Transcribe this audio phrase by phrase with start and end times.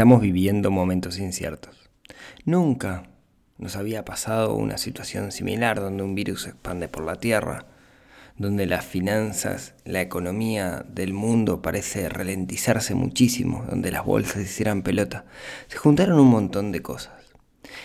[0.00, 1.90] Estamos viviendo momentos inciertos.
[2.46, 3.10] Nunca
[3.58, 7.66] nos había pasado una situación similar donde un virus se expande por la Tierra,
[8.38, 15.26] donde las finanzas, la economía del mundo parece ralentizarse muchísimo, donde las bolsas hicieran pelota.
[15.68, 17.34] Se juntaron un montón de cosas.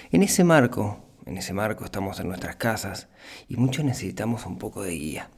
[0.10, 3.10] En ese marco, en ese marco estamos en nuestras casas
[3.50, 5.32] y muchos necesitamos un poco de guía.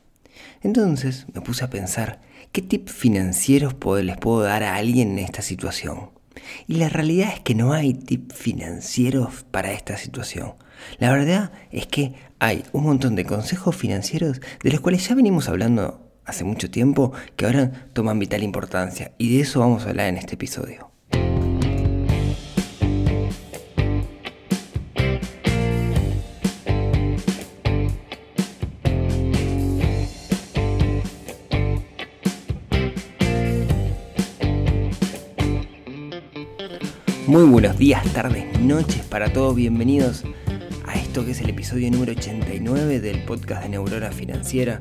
[0.61, 2.21] Entonces me puse a pensar,
[2.51, 6.15] ¿qué tips financieros les puedo dar a alguien en esta situación?
[6.67, 10.55] Y la realidad es que no hay tips financieros para esta situación.
[10.99, 15.49] La verdad es que hay un montón de consejos financieros de los cuales ya venimos
[15.49, 20.07] hablando hace mucho tiempo que ahora toman vital importancia y de eso vamos a hablar
[20.07, 20.96] en este episodio.
[37.27, 39.53] Muy buenos días, tardes, noches para todos.
[39.53, 40.23] Bienvenidos
[40.85, 44.79] a esto que es el episodio número 89 del podcast de Neurona Financiera.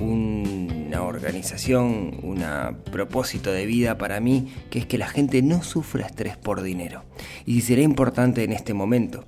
[0.00, 2.42] Una organización, un
[2.90, 7.04] propósito de vida para mí, que es que la gente no sufra estrés por dinero.
[7.44, 9.26] Y será importante en este momento.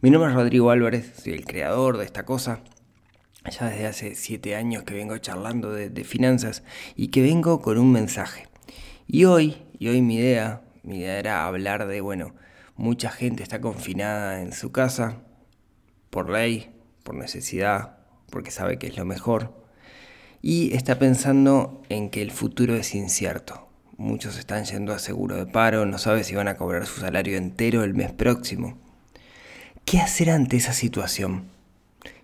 [0.00, 2.60] Mi nombre es Rodrigo Álvarez, soy el creador de esta cosa.
[3.50, 6.62] Ya desde hace 7 años que vengo charlando de, de finanzas
[6.94, 8.46] y que vengo con un mensaje.
[9.08, 12.34] Y hoy, y hoy mi idea, mi idea era hablar de, bueno,
[12.76, 15.22] mucha gente está confinada en su casa
[16.10, 17.96] por ley, por necesidad,
[18.30, 19.64] porque sabe que es lo mejor,
[20.42, 23.68] y está pensando en que el futuro es incierto.
[23.96, 27.38] Muchos están yendo a seguro de paro, no sabe si van a cobrar su salario
[27.38, 28.78] entero el mes próximo.
[29.84, 31.44] ¿Qué hacer ante esa situación?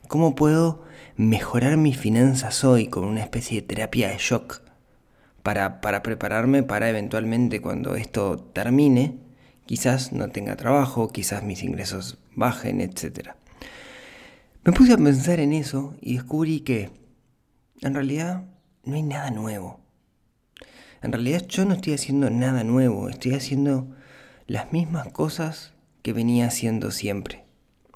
[0.09, 0.85] ¿Cómo puedo
[1.17, 4.70] mejorar mis finanzas hoy con una especie de terapia de shock
[5.43, 9.19] para, prepararme para eventualmente cuando esto termine,
[9.67, 13.31] quizás no tenga trabajo, quizás mis ingresos bajen, etc.
[14.65, 16.91] Me puse a pensar en eso y descubrí que
[17.81, 18.45] en realidad
[18.85, 19.81] no hay nada nuevo.
[21.03, 23.89] En realidad yo no estoy haciendo nada nuevo, estoy haciendo
[24.47, 27.45] las mismas cosas que venía haciendo siempre,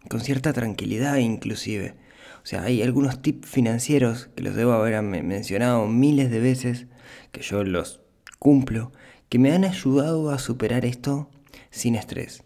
[0.09, 1.97] con cierta tranquilidad inclusive.
[2.45, 6.87] O sea, hay algunos tips financieros que los debo haber mencionado miles de veces
[7.33, 8.03] que yo los
[8.39, 8.93] cumplo,
[9.31, 11.31] que me han ayudado a superar esto
[11.71, 12.45] sin estrés.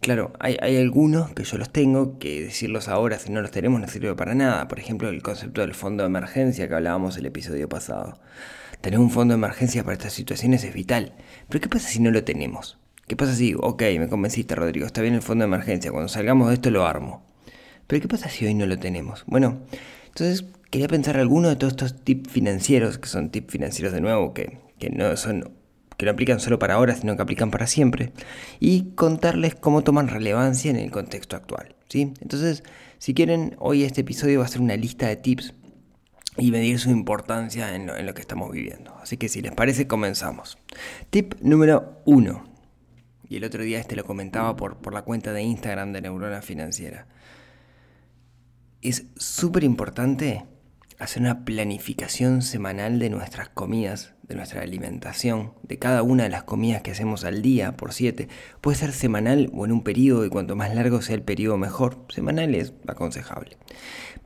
[0.00, 3.88] Claro, hay, algunos que yo los tengo, que decirlos ahora si no los tenemos no
[3.88, 4.68] sirve para nada.
[4.68, 8.20] Por ejemplo, el concepto del fondo de emergencia que hablábamos el episodio pasado.
[8.80, 11.14] Tener un fondo de emergencia para estas situaciones es vital.
[11.48, 12.78] Pero ¿qué pasa si no lo tenemos?
[13.08, 16.48] ¿Qué pasa si, ok, me convenciste Rodrigo, está bien el fondo de emergencia, cuando salgamos
[16.48, 17.33] de esto lo armo?
[17.86, 19.24] Pero ¿qué pasa si hoy no lo tenemos?
[19.26, 19.60] Bueno,
[20.06, 24.34] entonces quería pensar alguno de todos estos tips financieros, que son tips financieros de nuevo,
[24.34, 25.52] que, no son
[25.96, 28.12] que no aplican solo para ahora, sino que aplican para siempre,
[28.58, 31.76] y contarles cómo toman relevancia en el contexto actual.
[31.88, 32.12] ¿sí?
[32.20, 32.64] Entonces,
[32.98, 35.54] si quieren, hoy este episodio va a ser una lista de tips
[36.36, 38.96] y medir su importancia en lo, que estamos viviendo.
[39.00, 40.58] Así que si les parece, comenzamos.
[41.10, 42.44] Tip número uno.
[43.28, 46.42] Y el otro día este lo comentaba por, por la cuenta de Instagram de Neurona
[46.42, 47.06] Financiera.
[48.84, 50.44] Es súper importante
[50.98, 56.42] hacer una planificación semanal de nuestras comidas, de nuestra alimentación, de cada una de las
[56.42, 58.28] comidas que hacemos al día por siete.
[58.60, 62.04] Puede ser semanal o en un periodo y cuanto más largo sea el periodo mejor.
[62.10, 63.56] Semanal es aconsejable.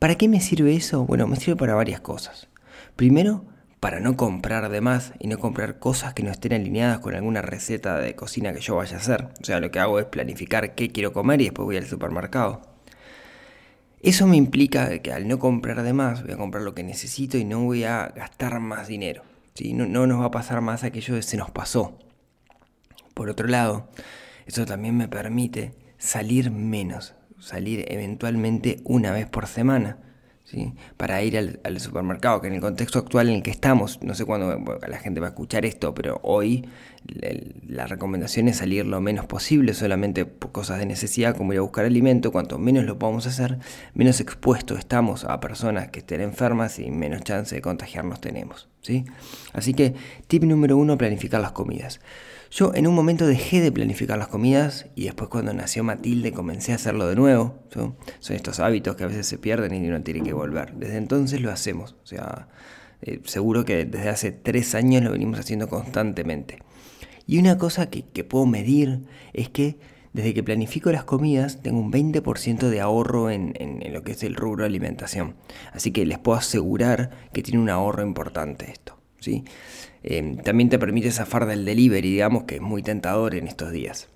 [0.00, 1.06] ¿Para qué me sirve eso?
[1.06, 2.48] Bueno, me sirve para varias cosas.
[2.96, 3.44] Primero,
[3.78, 7.42] para no comprar de más y no comprar cosas que no estén alineadas con alguna
[7.42, 9.28] receta de cocina que yo vaya a hacer.
[9.40, 12.67] O sea, lo que hago es planificar qué quiero comer y después voy al supermercado.
[14.00, 17.36] Eso me implica que al no comprar de más, voy a comprar lo que necesito
[17.36, 19.22] y no voy a gastar más dinero.
[19.54, 19.72] ¿sí?
[19.72, 21.98] No, no nos va a pasar más aquello que se nos pasó.
[23.14, 23.88] Por otro lado,
[24.47, 29.98] eso también me permite salir menos, salir eventualmente una vez por semana
[30.97, 34.25] para ir al, supermercado, que en el contexto actual en el que estamos, no sé
[34.25, 36.66] cuándo la gente va a escuchar esto, pero hoy
[37.66, 41.62] la recomendación es salir lo menos posible, solamente por cosas de necesidad, como ir a
[41.62, 43.58] buscar alimento, cuanto menos lo podamos hacer,
[43.94, 48.69] menos expuestos estamos a personas que estén enfermas y menos chance de contagiarnos tenemos.
[48.82, 49.05] ¿sí?
[49.52, 49.94] Así que
[50.26, 52.00] tip número uno, planificar las comidas.
[52.50, 56.72] Yo en un momento dejé de planificar las comidas y después cuando nació Matilde comencé
[56.72, 57.58] a hacerlo de nuevo.
[57.72, 57.96] Son
[58.30, 60.74] estos hábitos que a veces se pierden y uno tiene que volver.
[60.74, 61.96] Desde entonces lo hacemos.
[62.02, 62.48] O sea,
[63.02, 66.58] eh, seguro que desde hace tres años lo venimos haciendo constantemente.
[67.26, 69.02] Y una cosa que, puedo medir
[69.34, 69.76] es que
[70.14, 74.22] desde que planifico las comidas tengo un 20% de ahorro en, en, lo que es
[74.22, 75.36] el rubro alimentación.
[75.74, 78.98] Así que les puedo asegurar que tiene un ahorro importante esto.
[79.20, 79.44] ¿sí?
[80.02, 84.08] Em, también te permite zafar del delivery, digamos que es muy tentador en estos días.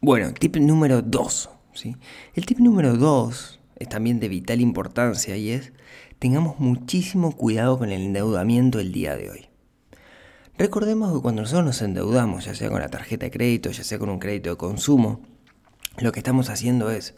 [0.00, 1.50] Bueno, tip número 2.
[1.74, 1.96] ¿sí?
[2.34, 5.72] El tip número 2 es también de vital importancia y es
[6.18, 9.48] tengamos muchísimo cuidado con el endeudamiento el día de hoy.
[10.58, 13.98] Recordemos que cuando nosotros nos endeudamos, ya sea con la tarjeta de crédito, ya sea
[13.98, 15.20] con un crédito de consumo,
[15.98, 17.14] lo que estamos haciendo es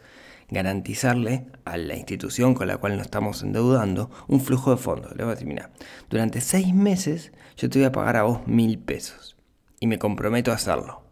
[0.51, 5.13] garantizarle a la institución con la cual nos estamos endeudando un flujo de fondos.
[5.17, 5.71] Le voy a decir, mira,
[6.09, 9.37] durante seis meses yo te voy a pagar a vos mil pesos
[9.81, 11.03] y me comprometo a hacerlo.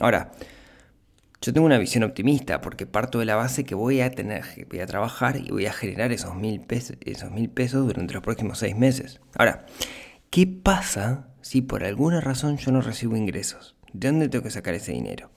[0.00, 0.32] Ahora,
[1.40, 4.80] yo tengo una visión optimista porque parto de la base que voy a tener, voy
[4.80, 8.58] a trabajar y voy a generar esos mil pesos, esos mil pesos durante los próximos
[8.58, 9.20] seis meses.
[9.36, 9.66] Ahora,
[10.30, 13.76] ¿qué pasa si por alguna razón yo no recibo ingresos?
[13.92, 15.30] ¿De dónde tengo que sacar ese dinero?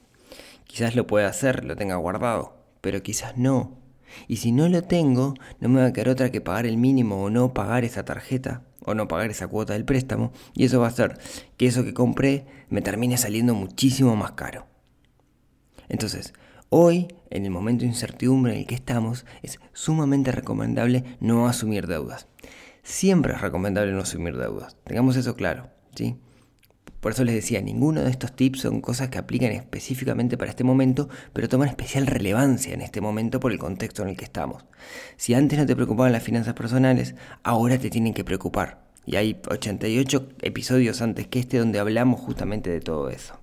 [0.66, 3.80] Quizás lo pueda hacer, lo tenga guardado, pero quizás no.
[4.28, 7.24] Y si no lo tengo, no me va a quedar otra que pagar el mínimo
[7.24, 10.32] o no pagar esa tarjeta o no pagar esa cuota del préstamo.
[10.54, 11.18] Y eso va a hacer
[11.58, 14.68] que eso que compré me termine saliendo muchísimo más caro.
[15.90, 16.36] Entonces,
[16.70, 21.88] hoy, en el momento de incertidumbre en el que estamos, es sumamente recomendable no asumir
[21.88, 22.28] deudas.
[22.84, 24.78] Siempre es recomendable no asumir deudas.
[24.84, 25.72] Tengamos eso claro.
[25.96, 26.18] ¿sí?
[27.06, 30.64] Por eso les decía, ninguno de estos tips son cosas que aplican específicamente para este
[30.64, 34.66] momento, pero toman especial relevancia en este momento por el contexto en el que estamos.
[35.16, 37.14] Si antes no te preocupaban las finanzas personales,
[37.44, 38.88] ahora te tienen que preocupar.
[39.06, 43.40] Y hay 88 episodios antes que este donde hablamos justamente de todo eso.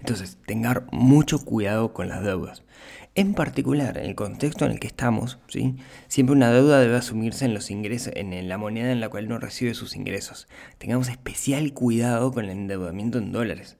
[0.00, 2.62] Entonces, tengan mucho cuidado con las deudas.
[3.14, 5.76] En particular, en el contexto en el que estamos, ¿sí?
[6.08, 9.38] siempre una deuda debe asumirse en los ingresos, en la moneda en la cual no
[9.38, 10.48] recibe sus ingresos.
[10.78, 13.76] Tengamos especial cuidado con el endeudamiento en dólares,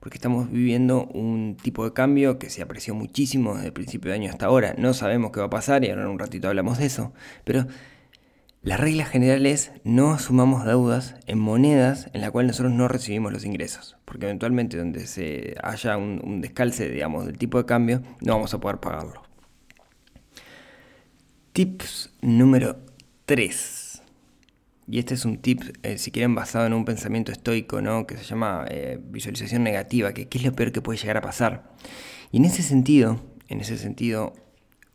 [0.00, 4.16] porque estamos viviendo un tipo de cambio que se apreció muchísimo desde el principio de
[4.16, 4.74] año hasta ahora.
[4.78, 7.12] No sabemos qué va a pasar y ahora en un ratito hablamos de eso,
[7.44, 7.66] pero
[8.62, 13.32] la regla general es no asumamos deudas en monedas en la cual nosotros no recibimos
[13.32, 18.34] los ingresos, porque eventualmente donde se haya un, descalce, digamos, del tipo de cambio, no
[18.34, 19.22] vamos a poder pagarlo.
[21.54, 22.80] Tips número
[23.24, 24.02] 3.
[24.88, 28.06] Y este es un tip, eh, si quieren, basado en un pensamiento estoico, ¿no?
[28.06, 31.22] Que se llama eh, visualización negativa, que qué es lo peor que puede llegar a
[31.22, 31.70] pasar.
[32.30, 34.34] Y en ese sentido, en ese sentido,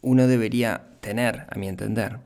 [0.01, 2.19] uno debería tener, a mi entender,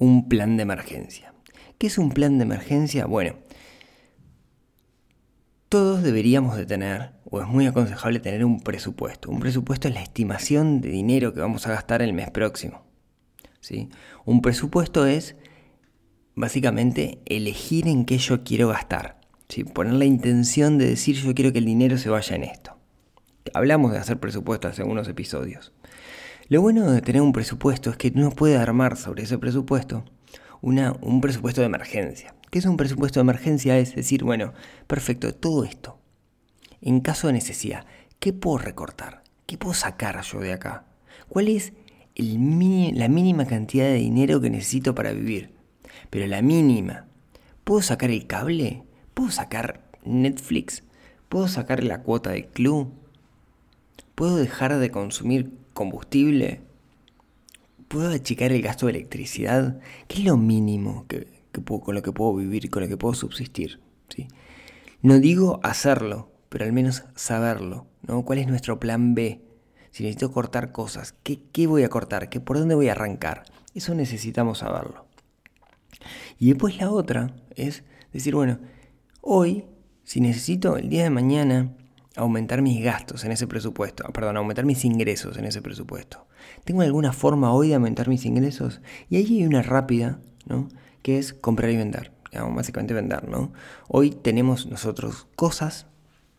[0.00, 1.32] un plan de emergencia.
[1.78, 3.06] ¿Qué es un plan de emergencia?
[3.06, 3.36] Bueno,
[5.68, 9.30] todos deberíamos de tener, o es muy aconsejable tener un presupuesto.
[9.30, 12.82] Un presupuesto es la estimación de dinero que vamos a gastar el mes próximo.
[13.60, 13.90] ¿sí?
[14.24, 15.36] Un presupuesto es
[16.34, 19.20] básicamente elegir en qué yo quiero gastar.
[19.48, 19.64] ¿sí?
[19.64, 22.76] Poner la intención de decir yo quiero que el dinero se vaya en esto.
[23.52, 25.72] Hablamos de hacer presupuesto hace algunos episodios.
[26.50, 30.04] Lo bueno de tener un presupuesto es que uno puede armar sobre ese presupuesto
[30.60, 32.34] una, un presupuesto de emergencia.
[32.50, 33.78] ¿Qué es un presupuesto de emergencia?
[33.78, 34.52] Es decir, bueno,
[34.88, 36.00] perfecto, todo esto.
[36.80, 37.86] En caso de necesidad,
[38.18, 39.22] ¿qué puedo recortar?
[39.46, 40.86] ¿Qué puedo sacar yo de acá?
[41.28, 41.72] ¿Cuál es
[42.16, 42.34] el
[42.98, 45.54] la mínima cantidad de dinero que necesito para vivir?
[46.10, 47.06] Pero la mínima.
[47.62, 48.82] ¿Puedo sacar el cable?
[49.14, 50.82] ¿Puedo sacar Netflix?
[51.28, 52.92] ¿Puedo sacar la cuota del club?
[54.16, 56.60] ¿Puedo dejar de consumir combustible?
[57.88, 59.80] ¿Puedo achicar el gasto de electricidad?
[60.08, 61.26] ¿Qué es lo mínimo que,
[61.64, 63.80] con lo que puedo vivir con lo que puedo subsistir?
[65.00, 67.86] No digo hacerlo, pero al menos saberlo.
[68.06, 68.26] ¿no?
[68.26, 69.40] ¿Cuál es nuestro plan B?
[69.90, 72.28] Si necesito cortar cosas, ¿qué, qué voy a cortar?
[72.28, 73.44] ¿Qué, ¿Por dónde voy a arrancar?
[73.74, 75.06] Eso necesitamos saberlo.
[76.38, 78.58] Y después la otra es decir, bueno,
[79.22, 79.64] hoy,
[80.04, 81.72] si necesito el día de mañana
[82.20, 86.26] aumentar mis gastos en ese presupuesto, ah, perdón, aumentar mis ingresos en ese presupuesto.
[86.64, 88.80] ¿Tengo alguna forma hoy de aumentar mis ingresos?
[89.08, 90.68] Y ahí hay una rápida, ¿no?
[91.02, 92.12] Que es comprar y vender.
[92.54, 93.52] básicamente vender, ¿no?
[93.88, 95.86] Hoy tenemos nosotros cosas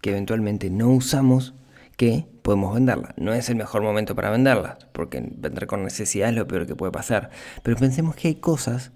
[0.02, 1.54] que eventualmente no usamos
[1.98, 3.14] que podemos venderlas.
[3.18, 6.76] No es el mejor momento para venderlas, porque vender con necesidad es lo peor que
[6.76, 7.30] puede pasar.
[7.64, 8.92] Pero pensemos que hay cosas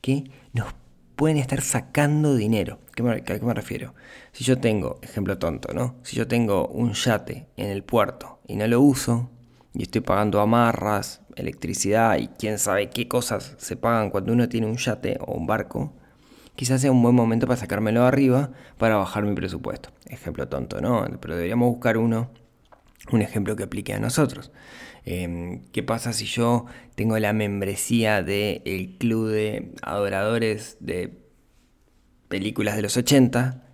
[0.00, 0.74] que nos
[1.20, 2.78] pueden estar sacando dinero.
[2.94, 3.92] ¿Qué me, ¿A qué me refiero?
[4.32, 5.96] Si yo tengo, ejemplo tonto, ¿no?
[6.02, 9.28] Si yo tengo un yate en el puerto y no lo uso,
[9.74, 14.66] y estoy pagando amarras, electricidad y quién sabe qué cosas se pagan cuando uno tiene
[14.66, 15.92] un yate o un barco,
[16.56, 19.90] quizás sea un buen momento para sacármelo arriba para bajar mi presupuesto.
[20.06, 21.04] Ejemplo tonto, ¿no?
[21.20, 22.30] Pero deberíamos buscar uno,
[23.10, 24.52] un ejemplo que aplique a nosotros.
[25.04, 31.24] Em, ¿Qué pasa si yo tengo la membresía del club de adoradores de
[32.28, 33.64] películas de los 80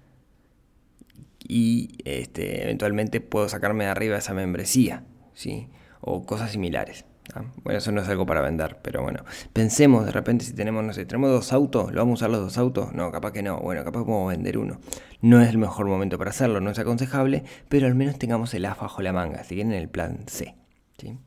[1.48, 5.04] y este, eventualmente puedo sacarme de arriba esa membresía?
[5.34, 5.68] ¿sí?
[6.00, 7.04] O cosas similares.
[7.34, 7.42] ¿Ah?
[7.62, 10.92] Bueno, eso no es algo para vender, pero bueno, pensemos de repente si tenemos, no
[10.92, 12.92] sé, tenemos dos autos, ¿lo vamos a usar los dos autos?
[12.92, 14.78] No, capaz que no, bueno, capaz podemos vender uno.
[15.20, 18.64] No es el mejor momento para hacerlo, no es aconsejable, pero al menos tengamos el
[18.64, 20.54] as bajo la manga, si en el plan C.
[20.98, 21.18] ¿sí?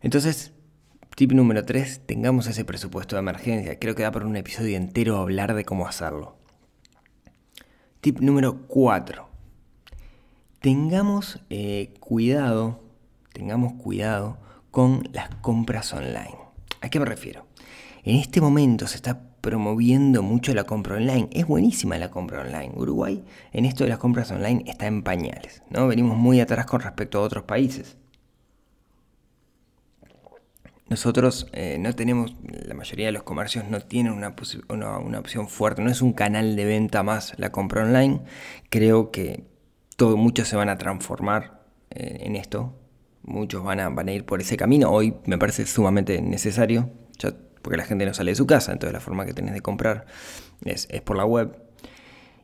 [0.00, 0.52] Entonces,
[1.14, 3.78] tip número 3, tengamos ese presupuesto de emergencia.
[3.78, 6.36] Creo que da para un episodio entero hablar de cómo hacerlo.
[8.00, 9.28] Tip número 4.
[10.60, 12.82] Tengamos eh, cuidado,
[13.32, 14.38] tengamos cuidado
[14.72, 16.34] con las compras online.
[16.80, 17.46] ¿A qué me refiero?
[18.02, 21.28] En este momento se está promoviendo mucho la compra online.
[21.30, 22.72] Es buenísima la compra online.
[22.74, 25.62] Uruguay en esto de las compras online está en pañales.
[25.70, 25.86] ¿no?
[25.86, 27.98] Venimos muy atrás con respecto a otros países.
[30.88, 34.28] Nosotros eh, no tenemos, la mayoría de los comercios no tienen una,
[35.18, 38.22] opción fuerte, no es un canal de venta más la compra online.
[38.70, 39.44] Creo que
[39.98, 42.81] muchos se van a transformar eh, en esto,
[43.22, 44.90] muchos van a, van a ir por ese camino.
[44.90, 46.90] Hoy me parece sumamente necesario,
[47.62, 50.06] porque la gente no sale de su casa, entonces la forma que tenés de comprar
[50.64, 51.56] es, es por la web.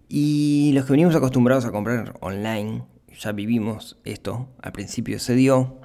[0.08, 2.85] Y los que venimos acostumbrados a comprar online,
[3.18, 5.80] ya vivimos esto, al principio se dio,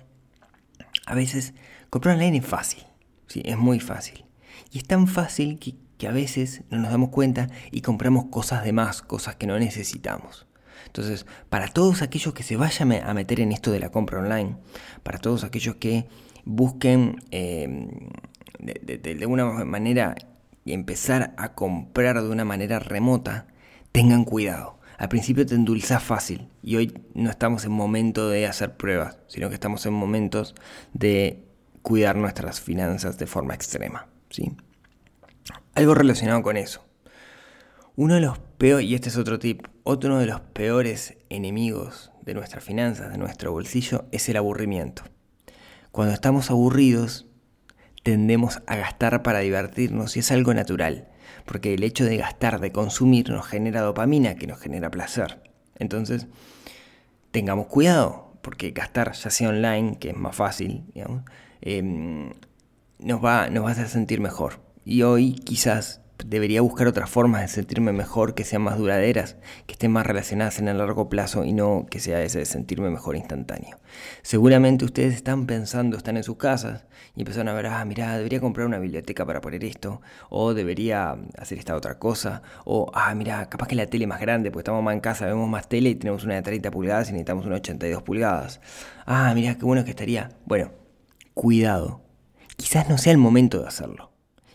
[1.06, 1.54] a veces
[1.90, 2.84] comprar online es fácil,
[3.28, 3.42] ¿sí?
[3.44, 4.26] es muy fácil.
[4.72, 8.64] Y es tan fácil que, que a veces no nos damos cuenta y compramos cosas
[8.64, 10.48] de más, cosas que no necesitamos.
[10.86, 14.58] Entonces, para todos aquellos que se vayan a meter en esto de la compra online,
[15.04, 16.08] para todos aquellos que
[16.46, 17.88] busquen eh,
[18.60, 20.16] de, alguna manera
[20.66, 23.48] empezar a comprar de una manera remota,
[23.92, 24.80] tengan cuidado.
[24.98, 29.50] Al principio te endulzas fácil y hoy no estamos en momento de hacer pruebas, sino
[29.50, 30.56] que estamos en momentos
[30.94, 31.44] de
[31.82, 34.08] cuidar nuestras finanzas de forma extrema.
[34.30, 34.56] ¿sí?
[35.76, 36.86] Algo relacionado con eso.
[37.96, 42.64] Uno de los y este es otro tip, otro de los peores enemigos de nuestras
[42.64, 45.04] finanzas, de nuestro bolsillo, es el aburrimiento.
[45.92, 47.28] Cuando estamos aburridos,
[48.04, 51.10] tendemos a gastar para divertirnos y es algo natural,
[51.44, 55.42] porque el hecho de gastar, de consumir, nos genera dopamina, que nos genera placer.
[55.78, 56.28] Entonces,
[57.32, 60.86] tengamos cuidado, porque gastar, ya sea online, que es más fácil,
[61.60, 62.32] em,
[63.00, 64.62] nos, va, nos va a hacer sentir mejor.
[64.86, 69.74] Y hoy quizás debería buscar otras formas de sentirme mejor que sean más duraderas, que
[69.74, 73.16] estén más relacionadas en el largo plazo y no que sea ese de sentirme mejor
[73.16, 73.78] instantáneo.
[74.22, 78.40] Seguramente ustedes están pensando, están en sus casas y empezaron a ver, ah, mira, debería
[78.40, 83.50] comprar una biblioteca para poner esto, o debería hacer esta otra cosa, o, ah, mira,
[83.50, 85.90] capaz que la tele es más grande, porque estamos más en casa, vemos más tele
[85.90, 88.62] y tenemos una de 30 pulgadas y necesitamos una de 82 pulgadas.
[89.06, 90.30] Ah, mira, qué bueno que estaría.
[90.46, 90.72] Bueno,
[91.34, 92.02] cuidado.
[92.56, 94.13] Quizás no sea el momento de hacerlo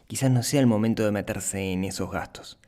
[0.08, 2.58] quizás no sea el momento de meterse en esos gastos.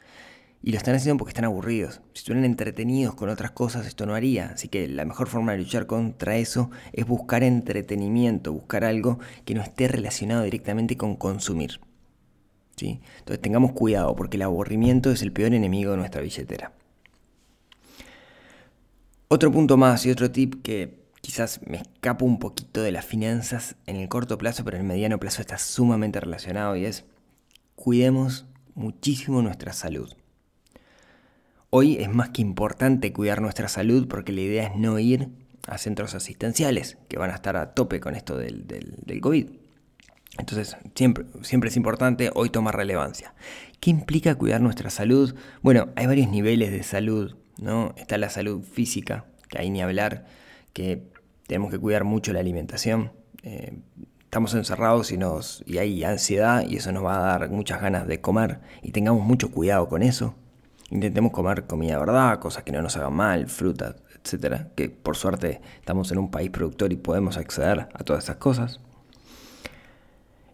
[0.63, 2.03] Y lo están haciendo porque están aburridos.
[2.13, 4.51] Si estuvieran entretenidos con otras cosas, esto no haría.
[4.51, 9.55] Así que la mejor forma de luchar contra eso es buscar entretenimiento, buscar algo que
[9.55, 11.81] no esté relacionado directamente con consumir.
[12.77, 13.01] ¿Sí?
[13.19, 16.73] Entonces tengamos cuidado porque el aburrimiento es el peor enemigo de nuestra billetera.
[19.29, 23.77] Otro punto más y otro tip que quizás me escapo un poquito de las finanzas
[23.87, 27.05] en el corto plazo, pero en el mediano plazo está sumamente relacionado y es
[27.81, 28.45] cuidemos
[28.75, 30.13] muchísimo nuestra salud.
[31.71, 35.31] Hoy es más que importante cuidar nuestra salud porque la idea es no ir
[35.67, 39.49] a centros asistenciales que van a estar a tope con esto del, COVID.
[40.39, 43.35] Entonces, siempre, siempre es importante, hoy toma relevancia.
[43.81, 45.35] ¿Qué implica cuidar nuestra salud?
[45.63, 47.95] Bueno, hay varios niveles de salud, ¿no?
[47.97, 50.27] Está la salud física, que hay ni hablar,
[50.75, 51.03] que
[51.47, 53.13] tenemos que cuidar mucho la alimentación.
[53.43, 53.73] Eh,
[54.31, 58.07] estamos encerrados y, nos, y hay ansiedad y eso nos va a dar muchas ganas
[58.07, 60.37] de comer y tengamos mucho cuidado con eso.
[60.91, 65.61] Intentemos comer comida verdad, cosas que no nos hagan mal, frutas, etcétera, que por suerte
[65.81, 68.79] estamos en un país productor y podemos acceder a todas esas cosas.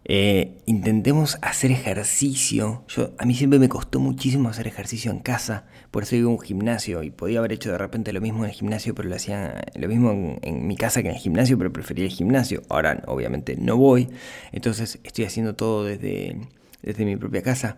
[0.09, 2.85] Eh, intentemos hacer ejercicio.
[2.87, 6.31] Yo, a mí siempre me costó muchísimo hacer ejercicio en casa, por eso iba a
[6.31, 9.15] un gimnasio y podía haber hecho de repente lo mismo en el gimnasio, pero lo
[9.15, 12.61] hacía lo mismo en, mi casa que en el gimnasio, pero prefería el gimnasio.
[12.69, 14.07] Ahora obviamente no voy,
[14.53, 16.37] entonces estoy haciendo todo desde,
[16.81, 17.77] desde mi propia casa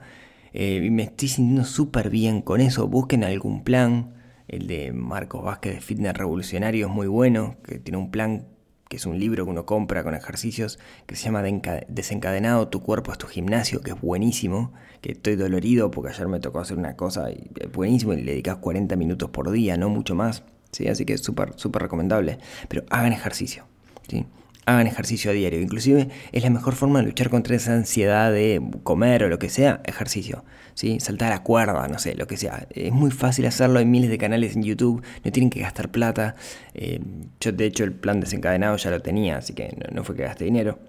[0.54, 2.88] eh, y me estoy sintiendo súper bien con eso.
[2.88, 4.14] Busquen algún plan.
[4.48, 8.48] El de Marcos Vázquez de Fitness Revolucionario es muy bueno, que tiene un plan
[8.89, 11.43] que es un libro que uno compra con ejercicios, que se llama
[11.88, 16.39] Desencadenado, tu cuerpo es tu gimnasio, que es buenísimo, que estoy dolorido porque ayer me
[16.39, 19.89] tocó hacer una cosa y es buenísimo y le dedicas 40 minutos por día, no
[19.89, 20.88] mucho más, ¿sí?
[20.88, 23.65] así que es súper, súper recomendable, pero hagan ejercicio.
[24.10, 24.25] ¿sí?
[24.66, 25.60] Hagan ejercicio a diario.
[25.62, 29.50] Inclusive es la mejor forma de luchar contra esa ansiedad de comer o lo que
[29.50, 30.44] sea, ejercicio.
[30.74, 31.00] ¿sí?
[31.00, 32.68] Saltar a cuerda, no sé, lo que sea.
[32.70, 36.36] Es muy fácil hacerlo, hay miles de canales en YouTube, no tienen que gastar plata.
[36.74, 37.01] Eh,
[37.39, 40.46] yo de hecho el plan desencadenado ya lo tenía, así que no, fue que gaste
[40.46, 40.80] dinero.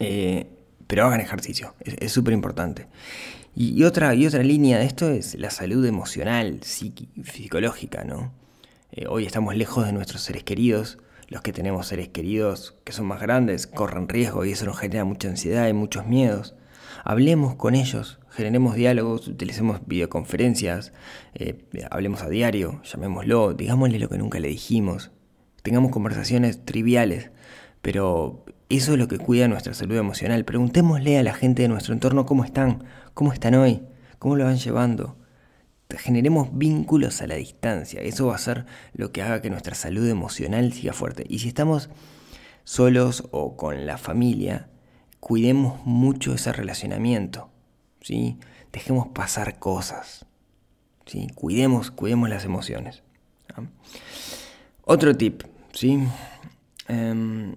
[0.00, 0.46] Eh,
[0.86, 2.88] pero hagan ejercicio, es súper importante.
[3.56, 8.32] Y, otra, y otra línea de esto es la salud emocional, psicológica, ¿no?
[8.90, 13.06] Eh, hoy estamos lejos de nuestros seres queridos, los que tenemos seres queridos que son
[13.06, 16.54] más grandes corren riesgo y eso nos genera mucha ansiedad y muchos miedos.
[17.04, 20.92] Hablemos con ellos, generemos diálogos, utilicemos videoconferencias,
[21.34, 25.10] eh, hablemos a diario, llamémoslo, digámosle lo que nunca le dijimos,
[25.62, 27.30] tengamos conversaciones triviales,
[27.82, 30.44] pero eso es lo que cuida nuestra salud emocional.
[30.44, 33.82] Preguntémosle a la gente de nuestro entorno cómo están, cómo están hoy,
[34.18, 35.16] cómo lo van llevando.
[35.98, 38.00] Generemos vínculos a la distancia.
[38.00, 41.24] Eso va a ser lo que haga que nuestra salud emocional siga fuerte.
[41.28, 41.90] Y si estamos
[42.64, 44.68] solos o con la familia,
[45.20, 47.50] cuidemos mucho ese relacionamiento.
[48.00, 48.38] ¿sí?
[48.72, 50.26] Dejemos pasar cosas.
[51.06, 51.28] ¿sí?
[51.34, 53.02] Cuidemos, cuidemos las emociones.
[54.82, 55.98] Otro tip, ¿sí?
[56.88, 57.54] Em,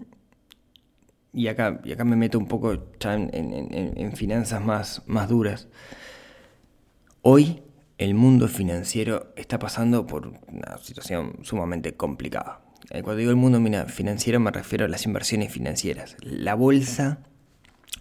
[1.33, 5.67] y, acá, y acá me meto un poco en, finanzas más, más duras.
[7.21, 7.61] Hoy
[7.97, 12.61] el mundo financiero está pasando por una situación sumamente complicada.
[12.91, 16.15] Eh, cuando digo el mundo financiero me refiero a las inversiones financieras.
[16.21, 17.19] La bolsa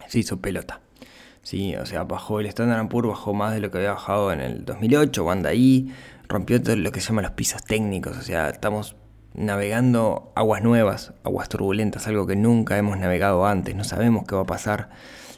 [0.06, 0.80] se hizo pelota.
[1.42, 4.40] Sí, o sea, bajó el Standard Poor's, bajó más de lo que había bajado en
[4.40, 5.94] el 2008, anda ahí,
[6.28, 8.96] rompió todo lo que se llama los pisos técnicos, o sea, estamos
[9.32, 14.42] navegando aguas nuevas, aguas turbulentas, algo que nunca hemos navegado antes, no sabemos qué va
[14.42, 14.88] a pasar.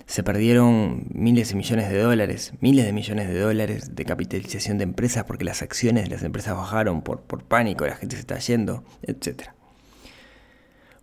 [0.08, 4.84] Se perdieron miles de millones de dólares, miles de millones de dólares de capitalización de
[4.84, 8.38] empresas porque las acciones de las empresas bajaron por, por pánico, la gente se está
[8.38, 9.50] yendo, etc.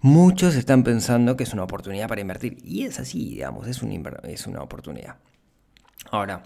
[0.02, 3.80] Muchos están pensando que es una oportunidad para invertir y es así, digamos, es,
[4.24, 5.18] es una oportunidad.
[6.10, 6.42] Ahora,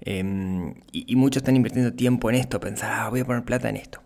[0.00, 3.76] em, y, muchos están invirtiendo tiempo en esto, pensar, ah, voy a poner plata en
[3.76, 4.00] esto.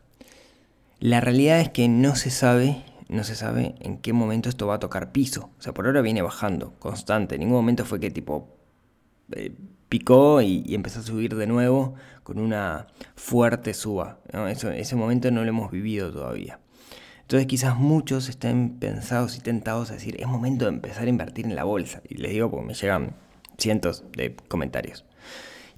[0.98, 4.74] La realidad es que no se sabe, no se sabe en qué momento esto va
[4.74, 5.50] a tocar piso.
[5.58, 7.36] O sea, por ahora viene bajando, constante.
[7.36, 8.56] En ningún momento fue que tipo
[9.32, 9.54] eh,
[9.88, 14.20] picó y, empezó a subir de nuevo con una fuerte suba.
[14.48, 16.60] Eso, ese momento no lo hemos vivido todavía.
[17.22, 21.46] Entonces quizás muchos estén pensados y tentados a decir, es momento de empezar a invertir
[21.46, 22.02] en la bolsa.
[22.09, 23.16] Y les digo porque me llegan
[23.59, 25.04] cientos de comentarios.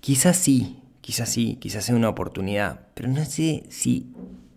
[0.01, 4.13] Quizás sí, quizás sí, quizás sea una oportunidad, pero no sé si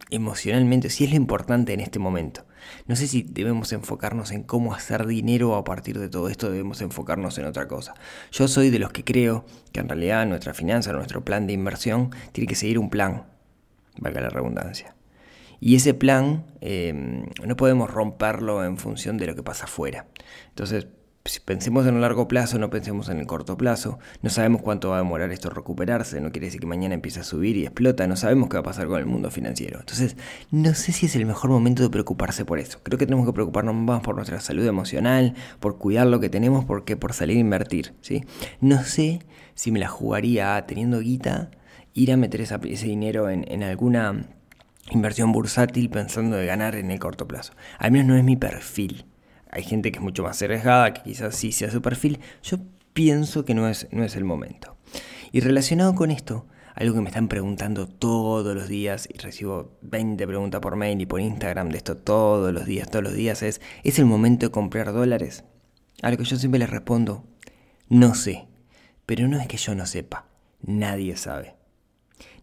[0.09, 2.45] emocionalmente, si es lo importante en este momento.
[2.87, 6.81] No sé si debemos enfocarnos en cómo hacer dinero a partir de todo esto, debemos
[6.81, 7.93] enfocarnos en otra cosa.
[8.31, 12.11] Yo soy de los que creo que en realidad nuestra finanza, nuestro plan de inversión,
[12.31, 13.25] tiene que seguir un plan,
[13.97, 14.95] valga la redundancia.
[15.59, 16.93] Y ese plan eh,
[17.45, 20.07] no podemos romperlo en función de lo que pasa afuera.
[20.49, 20.87] Entonces,
[21.25, 23.97] si pensemos en el largo plazo, no pensemos en el corto plazo.
[24.21, 27.23] No sabemos cuánto va a demorar esto recuperarse, no quiere decir que mañana empiece a
[27.23, 29.79] subir y explota, no sabemos qué va a pasar con el mundo financiero.
[29.79, 30.17] Entonces,
[30.51, 32.79] no sé si es el mejor momento de preocuparse por eso.
[32.83, 36.65] Creo que tenemos que preocuparnos más por nuestra salud emocional, por cuidar lo que tenemos,
[36.65, 38.25] porque por salir a invertir, ¿sí?
[38.59, 39.21] No sé
[39.55, 41.51] si me la jugaría teniendo guita,
[41.93, 44.25] ir a meter ese dinero en, en alguna
[44.91, 47.53] inversión bursátil pensando de ganar en el corto plazo.
[47.79, 49.05] Al menos no es mi perfil.
[49.53, 52.19] Hay gente que es mucho más arriesgada, que quizás sí sea su perfil.
[52.41, 52.57] Yo
[52.93, 54.77] pienso que no es, no es el momento.
[55.31, 60.25] Y relacionado con esto, algo que me están preguntando todos los días y recibo 20
[60.25, 63.61] preguntas por mail y por Instagram de esto todos los días, todos los días es,
[63.83, 65.43] ¿es el momento de comprar dólares?
[66.01, 67.23] A lo que yo siempre les respondo,
[67.89, 68.47] no sé,
[69.05, 70.25] pero no es que yo no sepa,
[70.61, 71.55] nadie sabe.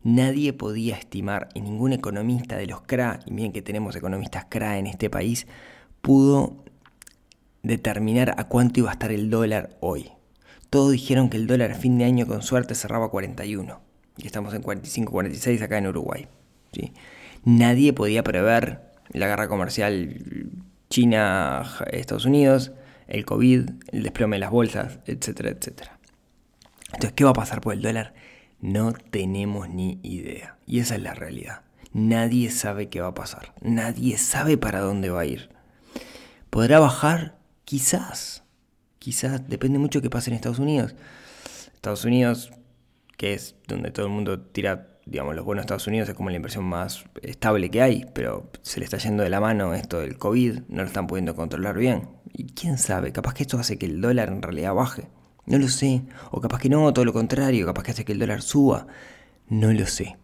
[0.02, 4.78] Nadie podía estimar y ningún economista de los CRA, y bien que tenemos economistas CRA
[4.78, 5.48] en este país,
[6.00, 6.64] pudo
[7.62, 10.10] determinar a cuánto iba a estar el dólar hoy.
[10.70, 13.80] Todos dijeron que el dólar a fin de año con suerte cerraba 41.
[14.16, 16.28] Y estamos en 45, 46 acá en Uruguay.
[17.44, 20.50] Nadie podía prever la guerra comercial
[20.90, 22.72] China-Estados Unidos,
[23.08, 25.98] el COVID, el desplome de las bolsas, etcétera, etcétera.
[26.86, 28.14] Entonces, ¿qué va a pasar por el dólar?
[28.60, 30.56] No tenemos ni idea.
[30.66, 31.62] Y esa es la realidad.
[31.92, 33.54] Nadie sabe qué va a pasar.
[33.60, 35.50] Nadie sabe para dónde va a ir.
[36.50, 37.39] ¿Podrá bajar?
[37.70, 38.42] Quizás,
[38.98, 40.96] quizás, depende mucho qué pase en Estados Unidos.
[41.72, 42.50] Estados Unidos,
[43.16, 46.34] que es donde todo el mundo tira, digamos, los buenos Estados Unidos es como la
[46.34, 50.18] inversión más estable que hay, pero se le está yendo de la mano esto del
[50.18, 52.08] COVID, no lo están pudiendo controlar bien.
[52.32, 55.06] Y quién sabe, capaz que esto hace que el dólar en realidad baje.
[55.46, 56.02] No lo sé.
[56.32, 58.88] O capaz que no, todo lo contrario, capaz que hace que el dólar suba.
[59.48, 60.16] No lo sé.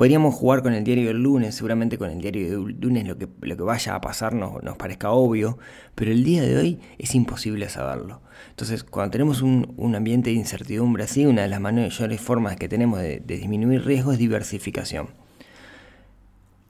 [0.00, 3.28] Podríamos jugar con el diario del lunes, seguramente con el diario del lunes lo que,
[3.42, 5.58] lo que vaya a pasar nos, parezca obvio,
[5.94, 8.22] pero el día de hoy es imposible saberlo.
[8.48, 12.98] Entonces, cuando tenemos un, ambiente de incertidumbre así, una de las mayores formas que tenemos
[12.98, 15.10] de, de disminuir riesgo es diversificación.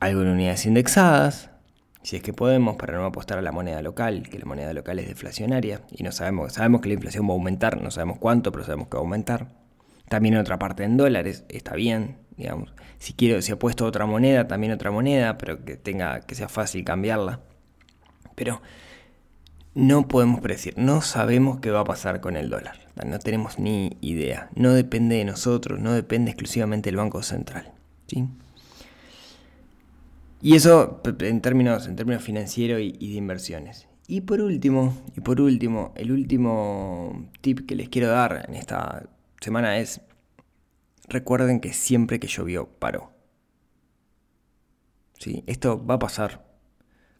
[0.00, 1.50] Algo en unidades indexadas,
[2.02, 4.98] si es que podemos, para no apostar a la moneda local, que la moneda local
[4.98, 8.50] es deflacionaria y no sabemos, sabemos que la inflación va a aumentar, no sabemos cuánto,
[8.50, 9.59] pero sabemos que va a aumentar.
[10.10, 12.74] También otra parte en dólares, está bien, digamos.
[12.98, 16.84] Si quiero, si apuesto otra moneda, también otra moneda, pero que tenga, que sea fácil
[16.84, 17.38] cambiarla.
[18.34, 18.60] Pero
[19.76, 22.80] no podemos predecir, no sabemos qué va a pasar con el dólar.
[23.06, 24.50] No tenemos ni idea.
[24.56, 27.70] No depende de nosotros, no depende exclusivamente del Banco Central.
[28.08, 28.26] ¿sí?
[30.42, 33.86] Y eso en términos, en términos financieros y, de inversiones.
[34.08, 39.08] Y por último, y por último, el último tip que les quiero dar en esta
[39.40, 40.02] semana es,
[41.08, 43.12] recuerden que siempre que llovió paró.
[45.18, 45.44] ¿Sí?
[45.46, 46.46] Esto va a pasar,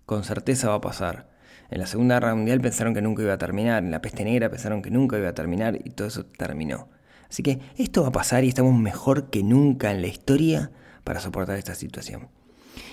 [0.06, 1.30] con certeza va a pasar.
[1.70, 4.50] En la Segunda Guerra Mundial pensaron que nunca iba a terminar, en la peste negra
[4.50, 6.88] pensaron que nunca iba a terminar y todo eso terminó.
[7.28, 10.72] Así que esto va a pasar y estamos mejor que nunca en la historia
[11.04, 12.28] para soportar esta situación.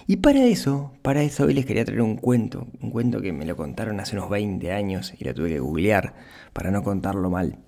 [0.05, 3.45] Y para eso, para eso hoy les quería traer un cuento, un cuento que me
[3.45, 6.13] lo contaron hace unos 20 años y lo tuve que googlear
[6.53, 7.59] para no contarlo mal.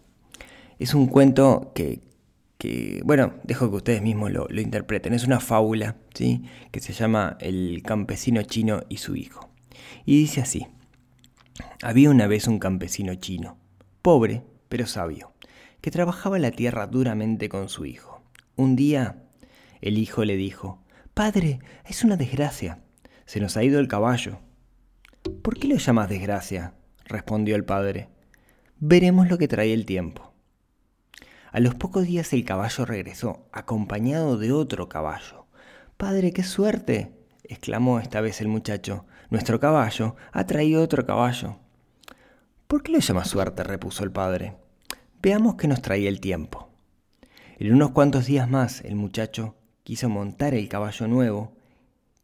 [0.79, 2.01] Es un cuento que,
[3.03, 5.13] bueno, dejo que ustedes mismos lo, lo interpreten.
[5.13, 6.43] Es una fábula, ¿sí?
[6.71, 9.49] Que se llama El campesino chino y su hijo.
[10.05, 10.67] Y dice así.
[11.83, 13.57] Había una vez un campesino chino,
[14.01, 15.33] pobre pero sabio,
[15.81, 18.21] que trabajaba la tierra duramente con su hijo.
[18.55, 19.23] Un día,
[19.81, 20.81] el hijo le dijo,
[21.13, 22.79] Padre, es una desgracia.
[23.25, 24.39] Se nos ha ido el caballo.
[25.41, 26.73] ¿Por qué lo llamas desgracia?
[27.05, 28.07] respondió el padre.
[28.77, 30.28] Veremos lo que trae el tiempo.
[31.51, 35.47] A los pocos días el caballo regresó, acompañado de otro caballo.
[35.97, 37.11] Padre, qué suerte.
[37.43, 39.05] exclamó esta vez el muchacho.
[39.31, 41.57] Nuestro caballo ha traído otro caballo.
[42.67, 43.63] ¿Por qué lo llamas suerte?
[43.63, 44.55] repuso el padre.
[45.21, 46.69] Veamos qué nos traía el tiempo.
[47.57, 51.53] En unos cuantos días más el muchacho quiso montar el caballo nuevo,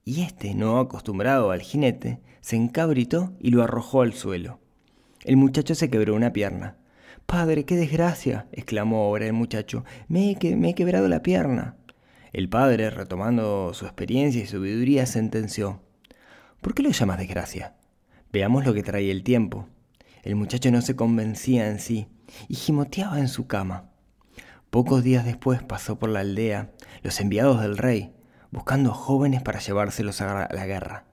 [0.03, 4.59] y este, no acostumbrado al jinete, se encabritó y lo arrojó al suelo.
[5.23, 6.77] El muchacho se quebró una pierna.
[7.25, 11.75] Padre, qué desgracia, exclamó ahora el muchacho, me he, me he quebrado la pierna.
[12.33, 15.81] El padre, retomando su experiencia y su sabiduría, sentenció,
[16.65, 17.75] ¿Por qué lo llamas desgracia?
[18.33, 19.67] Veamos lo que trae el tiempo.
[20.23, 22.07] El muchacho no se convencía en sí
[22.47, 23.91] y gimoteaba en su cama.
[24.71, 26.71] Pocos días después pasó por la aldea
[27.03, 28.15] los enviados del rey,
[28.49, 31.05] buscando jóvenes para llevárselos a la guerra.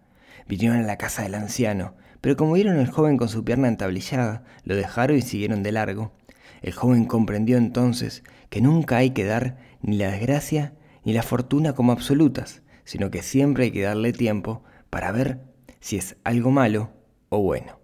[0.48, 4.44] Vinieron a la casa del anciano, pero como vieron al joven con su pierna entablillada,
[4.64, 6.12] lo dejaron y siguieron de largo.
[6.62, 10.72] El joven comprendió entonces que nunca hay que dar ni la desgracia
[11.04, 15.42] ni la fortuna como absolutas, sino que siempre hay que darle tiempo para ver
[15.80, 16.94] si es algo malo
[17.28, 17.78] o bueno.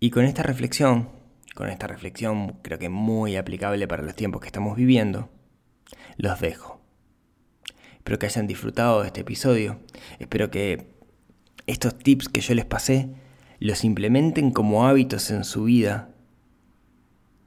[0.00, 1.20] Y con esta reflexión
[1.60, 5.28] con esta reflexión, creo que muy aplicable para los tiempos que estamos viviendo,
[6.16, 6.80] los dejo.
[7.96, 9.80] Espero que hayan disfrutado de este episodio.
[10.18, 10.89] Espero que
[11.70, 13.08] estos tips que yo les pasé
[13.60, 16.08] los implementen como hábitos en su vida,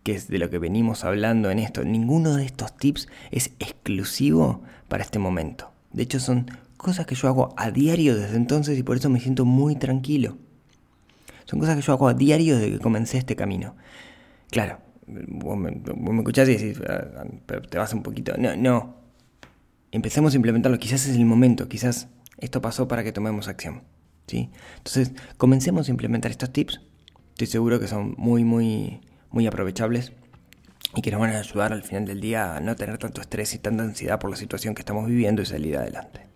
[0.04, 1.84] que es de lo que venimos hablando en esto.
[1.84, 5.72] Ninguno de estos tips es exclusivo para este momento.
[5.92, 9.20] De hecho, son cosas que yo hago a diario desde entonces y por eso me
[9.20, 10.38] siento muy tranquilo.
[11.46, 13.76] Son cosas que yo hago a diario desde que comencé este camino.
[14.52, 15.82] Claro, vos me,
[16.20, 18.34] escuchás y decís, ah, pero te vas un poquito.
[18.38, 18.96] No, no.
[19.92, 20.78] Empecemos a implementarlo.
[20.78, 22.08] Quizás es el momento, quizás
[22.38, 23.82] esto pasó para que tomemos acción.
[24.32, 26.82] Entonces, comencemos a implementar estos tips.
[27.32, 30.14] Estoy seguro que son muy, muy, muy aprovechables
[30.96, 33.54] y que nos van a ayudar al final del día a no tener tanto estrés
[33.54, 36.28] y tanta ansiedad por la situación que estamos viviendo y salir adelante.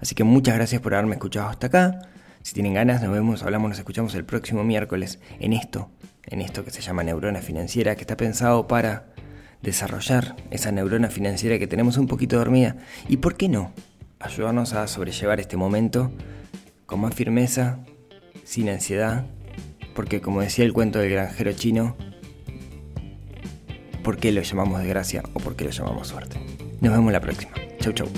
[0.00, 2.00] Así que muchas gracias por haberme escuchado hasta acá.
[2.42, 5.90] Si tienen ganas, nos vemos, hablamos, nos escuchamos el próximo miércoles en esto,
[6.26, 9.06] en esto que se llama neurona financiera, que está pensado para
[9.62, 12.76] desarrollar esa neurona financiera que tenemos un poquito dormida.
[13.08, 13.72] ¿Y por qué no?
[14.20, 16.12] Ayudarnos a sobrellevar este momento
[16.86, 17.80] con más firmeza,
[18.44, 19.26] sin ansiedad,
[19.94, 21.96] porque como decía el cuento del granjero chino,
[24.02, 26.38] ¿por qué lo llamamos desgracia o por qué lo llamamos suerte?
[26.80, 27.52] Nos vemos la próxima.
[27.80, 28.08] Chau chau.